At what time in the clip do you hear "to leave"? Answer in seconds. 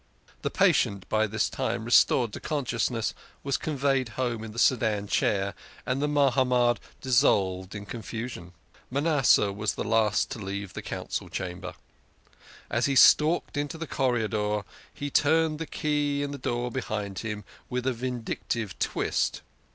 10.31-10.73